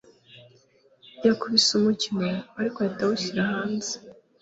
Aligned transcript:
Yakubise 1.25 1.69
umukino, 1.79 2.29
ariko 2.59 2.77
ahita 2.79 3.01
awushyira 3.05 3.41
hanze. 3.51 3.93